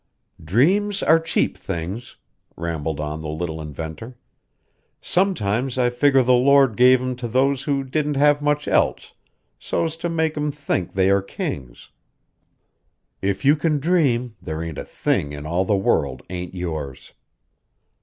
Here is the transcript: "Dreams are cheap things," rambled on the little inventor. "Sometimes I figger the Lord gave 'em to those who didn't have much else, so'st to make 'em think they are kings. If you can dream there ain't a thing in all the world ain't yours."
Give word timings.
"Dreams 0.43 1.03
are 1.03 1.19
cheap 1.19 1.55
things," 1.55 2.17
rambled 2.57 2.99
on 2.99 3.21
the 3.21 3.27
little 3.29 3.61
inventor. 3.61 4.17
"Sometimes 4.99 5.77
I 5.77 5.91
figger 5.91 6.23
the 6.23 6.33
Lord 6.33 6.75
gave 6.75 6.99
'em 7.03 7.15
to 7.17 7.27
those 7.27 7.61
who 7.65 7.83
didn't 7.83 8.15
have 8.15 8.41
much 8.41 8.67
else, 8.67 9.13
so'st 9.59 10.01
to 10.01 10.09
make 10.09 10.35
'em 10.35 10.51
think 10.51 10.93
they 10.93 11.11
are 11.11 11.21
kings. 11.21 11.89
If 13.21 13.45
you 13.45 13.55
can 13.55 13.77
dream 13.77 14.35
there 14.41 14.63
ain't 14.63 14.79
a 14.79 14.85
thing 14.85 15.33
in 15.33 15.45
all 15.45 15.65
the 15.65 15.77
world 15.77 16.23
ain't 16.31 16.55
yours." 16.55 17.13